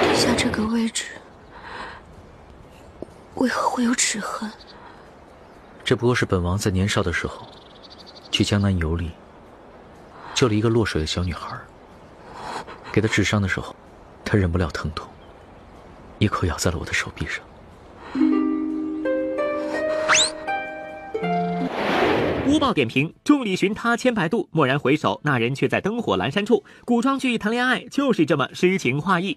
[0.00, 1.04] 地下这个位置，
[3.34, 4.50] 为何会有齿痕？
[5.92, 7.46] 这不过是本王在年少的时候，
[8.30, 9.10] 去江南游历，
[10.32, 11.54] 救了一个落水的小女孩。
[12.90, 13.76] 给她治伤的时候，
[14.24, 15.06] 她忍不了疼痛，
[16.18, 17.44] 一口咬在了我的手臂上。
[22.46, 26.64] 乌报点评：众里寻他千百度，蓦然回首，那人却在灯火阑珊处。
[26.86, 29.36] 古装剧谈恋爱就是这么诗情画意。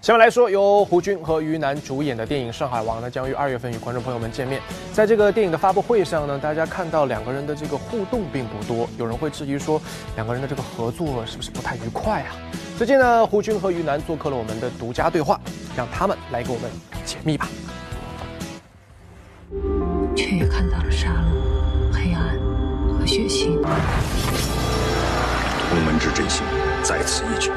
[0.00, 4.62] 下面来说，由胡军和于南主演的电影《上海王》呢，将于二月份与观众朋友们见面。
[4.92, 9.82] 在这个电影的发布会上呢，大家看到两个人的这个互动并不多，有人会质疑说，
[10.14, 12.36] 两个人的这个合作是不是不太愉快啊？
[12.78, 15.40] 最近呢，胡军和于南做客了我们的独家对话，
[15.76, 16.70] 让他们来给我们
[17.04, 17.48] 解密吧。
[20.14, 22.38] 却也看到了杀戮、黑暗
[22.96, 23.60] 和血腥。
[25.68, 26.44] 同门之真心
[26.84, 27.50] 在此一举。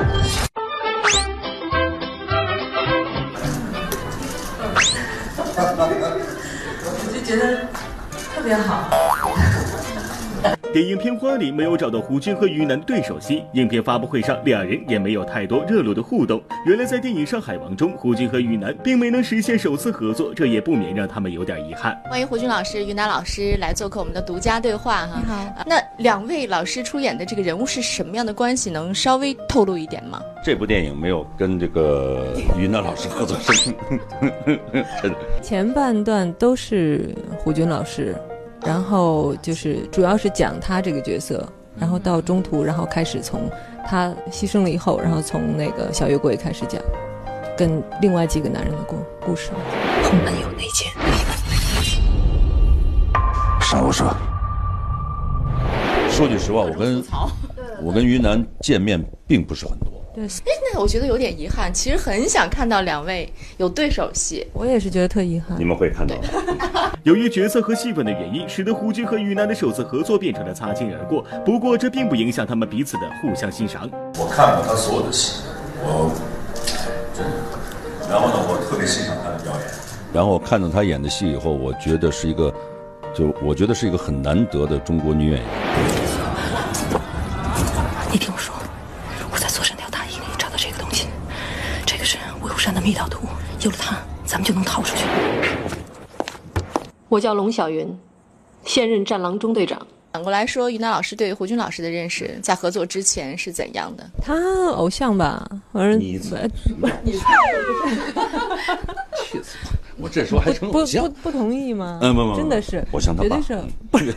[5.83, 7.65] 我就觉得
[8.35, 8.87] 特别好。
[10.73, 16.41] 电影片花里没有找到胡军和于南对手戏，影片发布会上两人也没有太多热络的互动。
[16.65, 21.99] 原来在电影《上海王》中，胡军和于南并没能实现首次合作，这也不免让他们有点遗憾。
[22.09, 25.19] 欢迎胡军老师、于南老师来做客我们的独家对话哈。
[25.19, 28.71] 你好，那两位老师出演的这个人物是什么样的关系？
[28.71, 30.21] 能稍微透露一点吗？
[30.43, 33.37] 这部电影没有跟这个于南老师合作，
[35.01, 35.17] 真的。
[35.43, 38.15] 前半段都是胡军老师。
[38.65, 41.47] 然后就是主要是讲他这个角色，
[41.77, 43.49] 然后到中途，然后开始从
[43.87, 46.81] 他牺牲了以后，然后从那个小月桂开始讲，
[47.57, 49.51] 跟另外几个男人的故故事。
[50.03, 50.91] 后门有内奸。
[53.61, 54.05] 杀无赦。
[56.09, 57.03] 说句实话，我跟
[57.81, 60.00] 我跟云南见面并不是很多。
[60.13, 61.73] 对，哎，那我觉得有点遗憾。
[61.73, 65.57] 其实很想看到两位有对手戏，我也是觉得特遗憾。
[65.57, 66.15] 你们会看到。
[67.03, 71.25] 由于角色和戏份的原因，使得胡军和于南的首次合作变成了擦肩而过。
[71.45, 73.89] 不过这并不影响他们彼此的互相欣赏。
[74.19, 75.43] 我看过他所有的戏，
[75.79, 76.11] 我
[77.13, 77.31] 真的。
[78.09, 79.65] 然后呢，我特别欣赏他的表演。
[80.13, 82.53] 然后看到他演的戏以后，我觉得是一个
[83.15, 85.47] 就我觉得是一个很难得的中国女演员。
[92.81, 93.27] 密道图，
[93.61, 95.05] 有了它，咱们就能逃出去。
[97.09, 97.87] 我叫龙小云，
[98.65, 99.85] 现任战狼中队长。
[100.11, 104.03] 反过来说，于南老师对胡军老师的认识，在合作之前是怎样的？
[104.21, 104.33] 他
[104.71, 106.37] 偶像吧，反正你不气死
[106.81, 106.89] 我！
[109.97, 111.31] 我这时候还成不偶像不？
[111.31, 111.99] 不同意吗？
[112.01, 114.11] 嗯不不不真的是，我想他爸绝对是，不是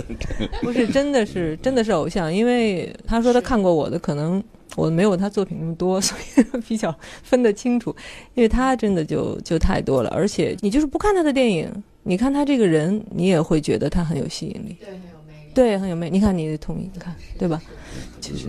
[0.62, 4.42] 不是真的是真的是偶像，因为他说他看过我的，可能
[4.76, 7.94] 我没有他作品那么多， 所以比较分得清楚。
[8.34, 11.68] 因为他真的就就太多了，而且你就是不看他的电影，
[12.04, 14.76] 你看他这个人，你也会觉得他很有吸引力。
[14.78, 15.50] 对，很有魅力。
[15.52, 16.12] 对，很有魅力。
[16.12, 16.90] 你看，你的同意？
[16.92, 17.60] 你看，对吧？
[18.20, 18.46] 其实。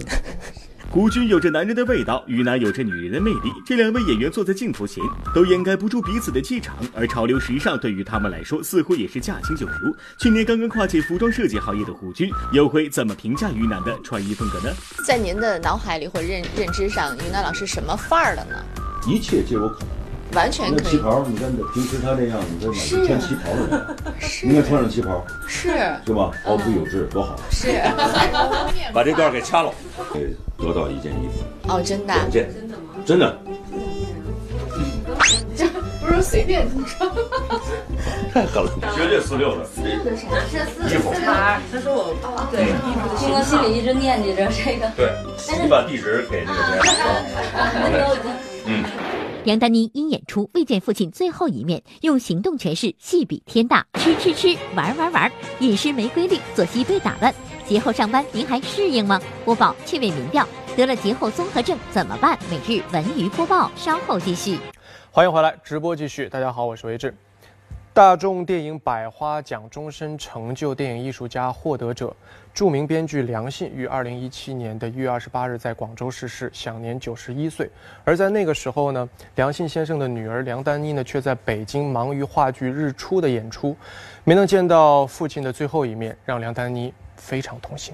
[0.89, 3.51] 胡军有着男人的味道，于南有着女人的魅力。
[3.65, 5.03] 这两位演员坐在镜头前，
[5.35, 9.73] 都掩盖不住彼此的气场，而潮流时尚对于他们来说，似乎也是驾轻就熟。
[10.17, 14.73] 去年刚刚跨界服装设计行业的胡军，又会怎么评价于南的穿衣风格呢？
[15.05, 18.55] 在您的脑海里或认认知上，于南老师什么范儿的呢？
[19.07, 20.06] 一切皆有可能。
[20.33, 20.81] 完全可以。
[20.83, 23.79] 那旗袍，你看平时他这样，你在哪是穿旗袍的人？
[24.43, 25.69] 你看穿上旗袍，是
[26.05, 26.31] 是吧？
[26.45, 27.35] 凹凸有致，多好！
[27.51, 27.69] 是。
[28.93, 29.71] 把这段给掐了，
[30.13, 32.13] 给得到一件衣服，哦，真的？
[32.13, 32.49] 两件，
[33.05, 33.37] 真的。
[35.55, 35.65] 这
[35.99, 37.09] 不是随便穿。
[38.33, 39.65] 太狠了，绝对四六的。
[39.65, 40.27] 四六的啥？
[40.51, 41.59] 是四衣服四牌。
[41.71, 44.87] 他说我哦，对，衣服的经过心里一直念记着这个。
[44.95, 45.11] 对，
[45.61, 46.93] 你把地址给那个谁。
[49.47, 49.57] 杨。
[49.57, 55.31] 丹妮因演出未见父亲最后一面，用行动诠释戏比天大，吃吃吃，玩玩玩，
[55.61, 57.33] 饮食没规律，作息被打乱。
[57.65, 59.19] 节后上班您还适应吗？
[59.45, 62.37] 播报趣味民调，得了节后综合症怎么办？
[62.51, 64.59] 每日文娱播报，稍后继续。
[65.11, 66.29] 欢迎回来，直播继续。
[66.29, 67.15] 大家好，我是维志。
[67.93, 72.15] 大众电影百花奖终身成就电影艺术家获得者，
[72.57, 77.69] 著名编剧梁信于二零一七年的一月二十八日在广州逝世，享年九十一岁。
[78.03, 83.77] 而在那个时候呢，梁信先生的女儿梁丹妮呢，却在北京忙于话剧《日出》的演出，
[84.23, 87.93] 没能见到父亲的最后一面，让梁丹妮非常痛心。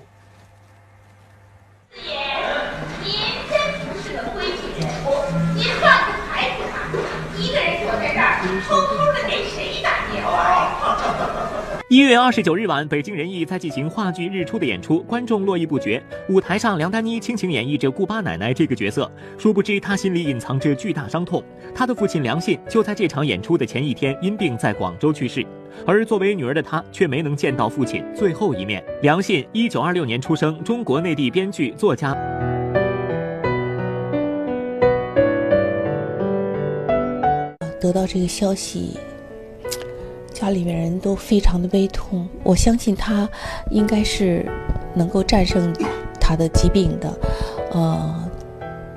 [1.92, 2.06] 您
[3.50, 4.88] 真不是个规矩人，
[5.58, 6.88] 您换个牌子吧，
[7.38, 11.33] 一个人坐在这儿，偷偷的给谁打电话？
[11.94, 16.02] 一月二十九日晚，北京人艺在进行话剧《日出》的演出，观众络绎不绝。
[16.28, 21.44] 舞台上，梁丹妮倾情演绎着顾八奶奶这个角色，殊不知她心里隐藏着巨大伤痛。
[21.76, 25.46] 她的父亲梁信就在这场演出的前一天因病在广州去世，
[25.86, 28.84] 而作为女儿的她却没能见到父亲最后一面。
[29.04, 32.18] 梁信，一九二六年出生，中国内地编剧、作家。
[37.80, 38.98] 得到这个消息，
[40.34, 42.28] 家里面人都非常的悲痛。
[42.44, 43.30] 我相信他
[43.70, 44.46] 应该是
[44.94, 45.74] 能够战胜
[46.20, 47.14] 他的疾病的，
[47.72, 48.30] 呃，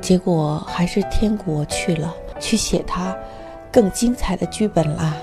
[0.00, 3.16] 结果还是天国去了，去写他
[3.70, 5.14] 更精彩的剧本啦。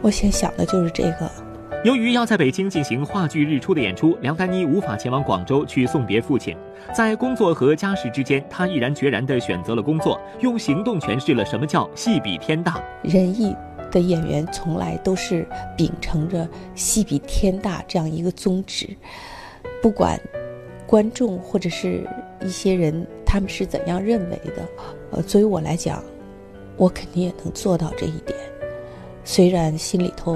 [0.00, 1.30] 我先想的就是这个。
[1.84, 6.56] 由于要在北京进行话剧《日出》的演出，梁丹妮无法前往广州去送别父亲。
[6.94, 12.80] 在工作和家事之间，她毅然决然地选择了工作，用行动诠释了什么叫戏比天大。
[13.02, 13.56] 仁义
[13.92, 18.88] 的演员从来都是秉承着戏比天大这样一个宗旨，
[19.80, 20.18] 不管
[20.86, 22.04] 观众或者是
[22.40, 24.66] 一些人他们是怎样认为的，
[25.12, 26.02] 呃，作为我来讲，
[26.76, 28.36] 我肯定也能做到这一点。
[29.24, 30.34] 虽然心里头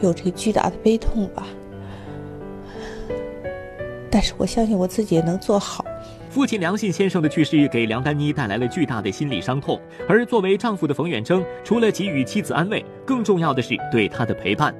[0.00, 1.46] 有这个巨大的悲痛吧，
[4.10, 5.84] 但是我相信我自己也能做好。
[6.32, 14.74] 父亲梁信先生的去世给梁丹妮带来了巨大的心理伤痛，而作为丈夫的冯远征，除了给予妻子安慰，更重要的是对她的陪伴。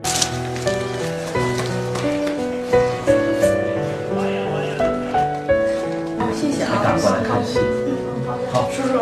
[6.32, 6.72] 谢谢啊，
[8.50, 8.98] 好，叔叔，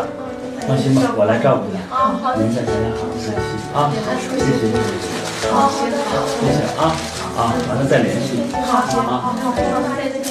[0.66, 1.78] 放心吧，我来照顾你。
[1.88, 2.42] 啊，好的。
[2.42, 3.30] 您在家里好好看戏
[3.72, 4.74] 啊，谢谢谢谢。
[5.52, 6.82] 好，谢谢啊
[7.38, 8.42] 啊，完了再联系。
[8.66, 9.54] 好好好好，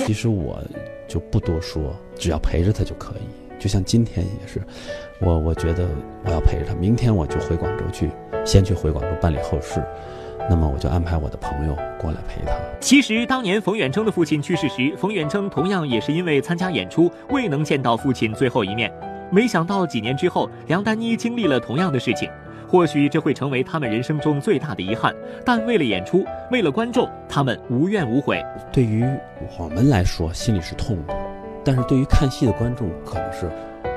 [0.05, 0.61] 其实我
[1.09, 3.59] 就不多说，只要陪着他就可以。
[3.59, 4.61] 就像今天也是，
[5.19, 5.85] 我我觉得
[6.23, 8.09] 我要陪着他，明天我就回广州去，
[8.45, 9.83] 先去回广州办理后事。
[10.49, 12.53] 那么我就安排我的朋友过来陪他。
[12.79, 18.89] 其实当年冯远征的父亲去世时，冯远征同样也是因为参加演出未能见到父亲最后一面。
[19.31, 22.29] 没想到几年之后，梁丹妮经历了同样的事情。
[22.69, 25.11] 或许这会成为他们人生中最大的遗憾，
[25.43, 28.39] 但为了演出，为了观众，他们无怨无悔。
[28.71, 29.03] 对于
[29.57, 31.15] 我们来说，心里是痛的，
[31.65, 33.49] 但是对于看戏的观众可能是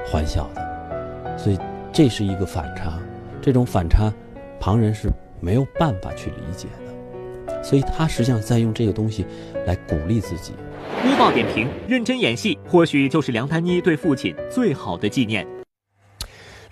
[0.06, 1.58] 欢笑的，所以
[1.92, 2.98] 这是一个反差。
[3.42, 4.10] 这种反差，
[4.58, 7.62] 旁人是没有办法去理解的。
[7.62, 9.26] 所以他实际上在用这个东西
[9.66, 10.54] 来鼓励自己。
[11.02, 15.46] 播报点评：认真演戏，或许就是梁丹妮对父亲最好的纪念。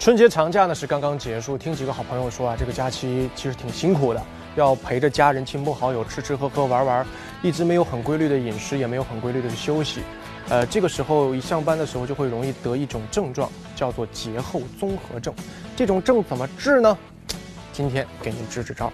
[0.01, 4.27] 春节长假呢是刚刚结束，听几个好朋友说啊，这个假期其实挺辛苦的，
[4.57, 7.07] 要陪着家人、亲朋好友吃吃喝喝、玩玩，
[7.43, 10.01] 一直没有很规律的饮食，也没有很规律的休息。
[10.49, 15.35] 呃，这个时候一上班的时候就会容易得一种症状，叫做节后综合症。
[15.77, 16.97] 这种症怎么治呢？
[17.71, 18.91] 今天给您支支招。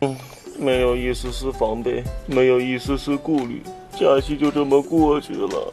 [0.00, 0.16] 嗯，
[0.58, 3.62] 没有一丝丝防备，没有一丝丝顾虑，
[3.92, 5.72] 假期就这么过去了。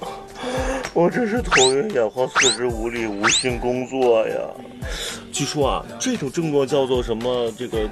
[0.94, 4.36] 我真是头晕眼花、四肢无力、无心工作呀。
[5.32, 7.52] 据说啊，这种症状叫做什么？
[7.58, 7.90] 这个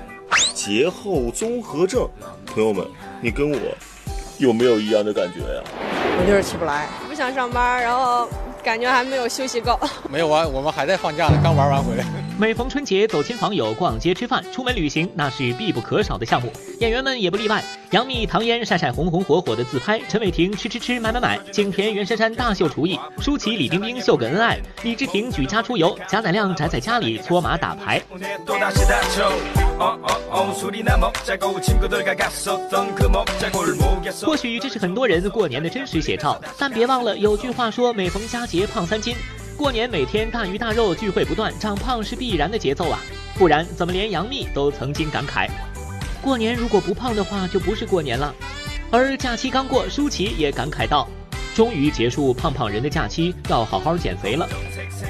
[0.53, 2.07] 节后综合症。
[2.45, 2.85] 朋友们，
[3.19, 3.57] 你跟我
[4.37, 5.63] 有没有一样的感觉呀？
[6.19, 8.27] 我就是起不来，不想上班，然后
[8.63, 9.79] 感觉还没有休息够。
[10.07, 12.05] 没有啊，我们还在放假呢，刚玩完回来。
[12.41, 16.51] 每逢春节，走亲访友、逛街吃饭、出门旅行，那是必不可少的项目。
[16.79, 17.63] 演员们也不例外。
[17.91, 28.01] 杨幂、唐嫣晒晒红红火火的自拍，陈伟霆吃吃吃、买买买，景甜、袁姗姗大秀厨艺，舒淇、李冰冰秀个恩爱，李治廷举家出游，贾乃亮宅在家里搓麻打牌。
[34.25, 39.15] 或许这是很多人过年的真实写照，但别忘了有句话说：每逢佳节胖三斤。
[39.61, 42.99] 过年每天大鱼大肉，聚会不断，长胖是必然的节奏啊！
[43.35, 45.47] 不然怎么连杨幂都曾经感慨，
[46.19, 48.33] 过年如果不胖的话，就不是过年了。
[48.89, 51.07] 而假期刚过，舒淇也感慨道。
[51.53, 54.49] 终于结束胖胖人的假期，要好好减肥了，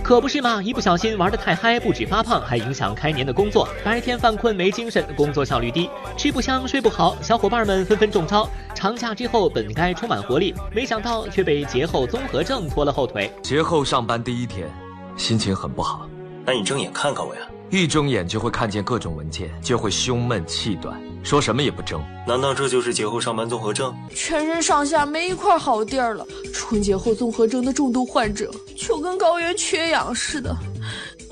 [0.04, 0.62] 可不是嘛？
[0.62, 3.68] 一不小心玩得太嗨，不止发胖，还影响开年的工作。
[3.84, 8.50] 白天犯困没精神，工作效率低，吃不香睡不好，小伙伴们纷纷中招。
[8.74, 13.32] 长假之后本该充满活力，没想到却被节后综合症拖了后腿。
[13.44, 14.68] 节后上班第一天，
[15.16, 16.08] 心情很不好。
[16.46, 17.42] 那你睁眼看看我呀！
[17.70, 22.04] 一睁眼就会看见各种文件，就会胸闷气短，说什么也不争。
[22.28, 23.94] 难道这就是节后上班综合症？
[24.14, 26.26] 全身上下没一块好地儿了。
[26.54, 30.56] 春节后综合症的重度患者就跟高原缺氧似的。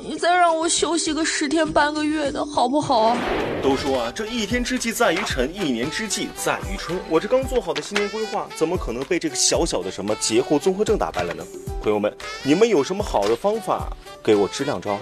[0.02, 3.18] 你再让我休息个十天半个月的好不好啊？
[3.62, 6.98] 都说啊，这一天之计在于晨，一年之计在于春。
[7.10, 11.44] 我这刚做好的新年规划，怎么可能被这个小小的什么节后综合症打败了呢？
[11.84, 12.12] 朋友们，
[12.44, 13.90] 你们有什么好的方法
[14.24, 14.98] 给我支两招？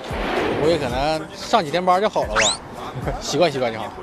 [0.63, 2.59] 我也可能上几天班就好了吧，
[3.21, 3.93] 习惯习惯就好。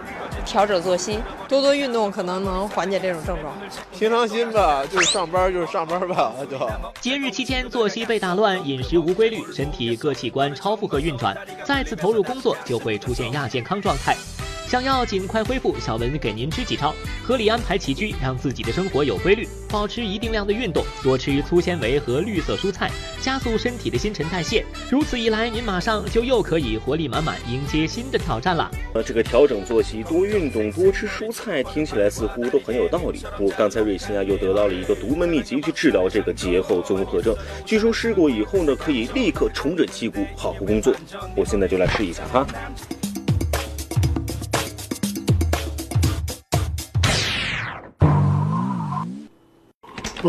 [0.44, 1.18] 调整作息，
[1.48, 3.52] 多多运动，可能能缓解这种症状。
[3.98, 6.70] 平常心吧，就是上班就是上班吧， 就。
[7.00, 14.16] 节日期间作息被打乱，饮食无规律，身体各器官超负荷运转，再次投入工作就会出现亚健康状态。
[14.74, 24.66] 想要尽快恢复，小文给您支几招：合理安排起居，让自己的生活有规律，保持一定量的运动，多吃粗纤维和绿色蔬菜，加速身体的新陈代谢。
[24.90, 28.68] 如此一来，您马上就又可以活力满满，迎接新的挑战了。
[28.94, 33.22] 呃，这个调整作息、多运动、多吃蔬菜，听起来似乎都很有道理。
[33.38, 37.32] 不过刚才瑞鑫啊又得到了一个独门秘籍去治疗这个节后综合症，
[37.64, 40.92] 据说试过以后呢，可以立刻重整旗鼓，好好工作。
[41.36, 42.44] 我现在就来试一下哈。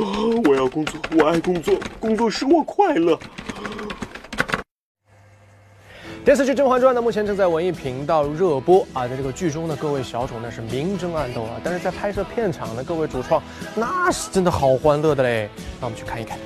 [0.01, 3.17] 啊我要工作，我爱工作，工作使我快乐。
[6.23, 13.41] 电视剧《甄嬛传》呢，目前正在文艺频道热播啊，在这个剧中呢，各位小丑那是明争暗斗啊，但是在拍摄片场呢，各位主创
[13.75, 16.39] 那是真的好欢乐的嘞，让我们去看一看。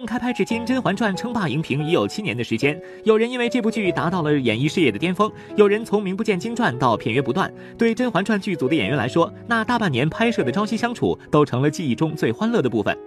[0.00, 2.80] 从开拍至今，《甄嬛传》称霸荧屏已有七年的时间。
[3.04, 7.52] 有人因为这部剧达到了演艺事业的巅峰，有人从名不见经传到片约不断。
[7.76, 12.96] 对《甄嬛传》剧组的演员来说，那大半年拍摄的朝夕相处，都成了记忆中最欢乐的部分。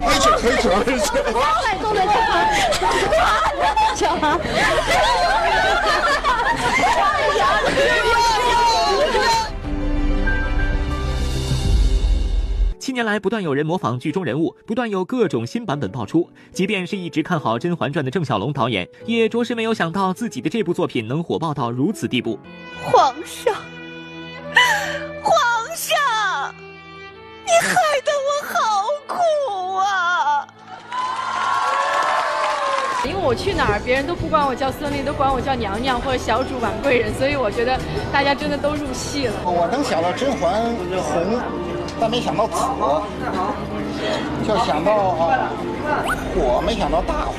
[12.83, 16.29] 七年来，不断有人模仿剧中人物，不断有各种新版本爆出。
[16.51, 22.37] 即便是一直看好《甄嬛传》的郑晓龙导演，也着实没有想到自己的这部作品能火爆到如此地步。
[22.83, 23.55] 皇上，
[25.23, 25.33] 皇
[25.73, 26.53] 上，
[27.45, 27.73] 你害
[28.03, 29.15] 得我好苦
[29.77, 30.45] 啊！
[33.05, 37.79] 因为我去哪儿，别人都不管我叫孙俪，都管我叫娘娘或者小主婉贵人，所以我觉得
[38.11, 39.33] 大家真的都入戏了。
[39.45, 40.61] 我能想到甄嬛
[41.01, 41.39] 红。
[42.03, 42.55] 但没想到紫，
[44.45, 45.49] 就想到啊
[46.35, 47.33] 火，没想到大火。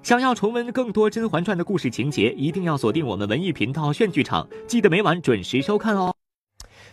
[0.00, 6.14] 想要重温更多《甄嬛传》的故事情节，一定要锁定我们文艺频道炫剧场，记得每晚准时收看哦。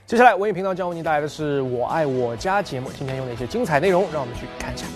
[0.07, 4.07] 接下来，文艺频道将为您带来的是《我爱我家》节目，今天有哪些精彩内容？
[4.11, 4.87] 让我们去看一下。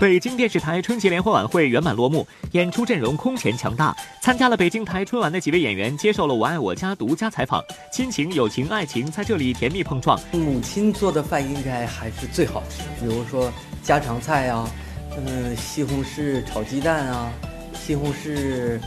[0.00, 3.94] 北京电视台春节联欢晚会圆满落幕，演出阵容空前强大。
[4.20, 10.18] 参加了北京台春晚的几位演员接受了《我爱我家》独家采访，亲情、友情、爱情在这里甜蜜碰撞。
[10.32, 13.52] 母亲做的饭应该还是最好吃，比如说
[13.84, 14.68] 家常菜啊，
[15.16, 17.32] 嗯，西红柿炒鸡蛋啊，
[17.72, 18.80] 西红柿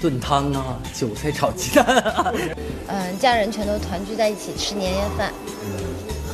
[0.00, 2.32] 炖汤啊，韭菜炒鸡蛋啊。
[2.88, 5.32] 嗯，家人全都团聚在一起吃年夜饭。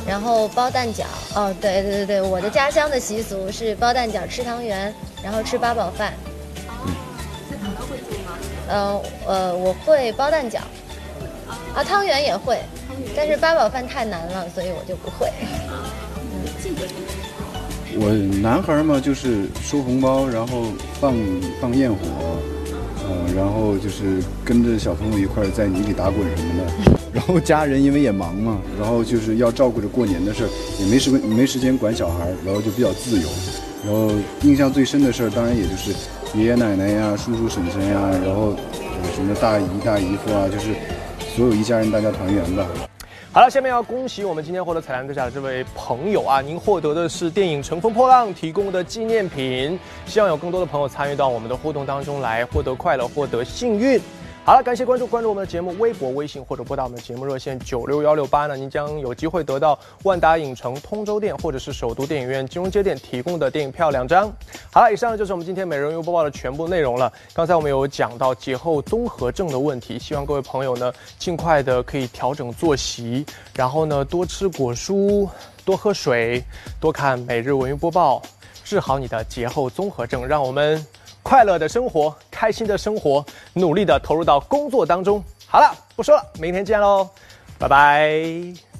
[0.07, 4.93] 然后包蛋饺哦，对对对对，我的家乡的习俗是包蛋饺、吃汤圆，
[5.23, 6.13] 然后吃八宝饭。
[6.85, 6.93] 嗯，
[7.49, 8.37] 这汤圆会做吗？
[8.67, 10.57] 呃呃，我会包蛋饺，
[11.73, 12.59] 啊，汤圆也会，
[13.15, 15.31] 但是八宝饭太难了，所以我就不会。
[17.95, 20.63] 我男孩嘛，就是收红包，然后
[20.99, 21.15] 放
[21.61, 21.97] 放焰火，
[23.05, 26.99] 嗯，然后就是跟着小朋友一块在泥里打滚什么的。
[27.13, 30.49] 然后家人因为也忙嘛，然后就是要照顾着过年的事儿，
[30.79, 33.27] 也没时没时间管小孩，然后就比较自由。
[33.85, 35.91] 然后印象最深的事儿，当然也就是
[36.33, 38.55] 爷爷奶奶呀、叔叔婶婶呀，然后
[39.13, 40.73] 什么大姨大姨夫啊，就是
[41.35, 42.65] 所有一家人大家团圆吧。
[43.33, 49.79] 好了，下面要恭喜我们今天获得彩蛋特价的这位朋友啊，您获得的是电影《乘风破浪》提供的纪念品。
[50.05, 53.99] 希望有更多的朋友参与到我们的互动当中来，获得快乐，获得幸运。
[54.45, 64.29] 好了，感谢关注，关注我们的节目，微博、微信或者拨打我们的节目热线九六幺六八呢，您将有机会得到万达影城通州店或者是首都电影院金融街店提供的电影票两张。
[64.69, 67.09] 好了，以上就是我们今天每日邮播报的全部内容了。
[67.33, 73.25] 刚才我们有讲到节后综合症的问题，希望各位朋友呢尽快的可以调整作息，
[73.55, 75.25] 然后呢多吃果蔬，
[75.63, 76.43] 多喝水，
[76.81, 78.21] 多看每日文娱播报，
[78.65, 80.85] 治好你的节后综合症，让我们。
[81.23, 85.23] 快乐的生活，开心的生活，努力的投入到工作当中。
[85.47, 87.09] 好了，不说了，明天见喽，
[87.57, 88.72] 拜拜。